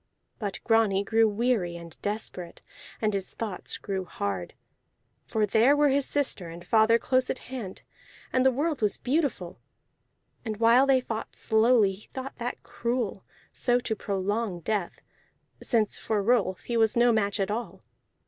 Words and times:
But 0.39 0.57
Grani 0.63 1.03
grew 1.03 1.29
weary 1.29 1.75
and 1.77 1.95
desperate, 2.01 2.63
and 3.03 3.13
his 3.13 3.35
thoughts 3.35 3.77
grew 3.77 4.03
hard. 4.05 4.55
For 5.27 5.45
there 5.45 5.75
were 5.77 5.89
his 5.89 6.07
sister 6.07 6.49
and 6.49 6.65
father 6.65 6.97
close 6.97 7.29
at 7.29 7.37
hand, 7.53 7.83
and 8.33 8.43
the 8.43 8.49
world 8.51 8.81
was 8.81 8.97
beautiful. 8.97 9.59
And 10.43 10.57
while 10.57 10.87
they 10.87 11.01
fought 11.01 11.35
slowly 11.35 11.93
he 11.93 12.07
thought 12.15 12.37
that 12.39 12.63
cruel, 12.63 13.23
so 13.53 13.77
to 13.81 13.95
prolong 13.95 14.61
death, 14.61 15.01
since 15.61 15.99
for 15.99 16.23
Rolf 16.23 16.61
he 16.61 16.75
was 16.77 16.97
no 16.97 17.11
match 17.11 17.39
at 17.39 17.51
all. 17.51 17.83